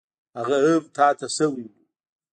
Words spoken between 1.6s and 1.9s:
و.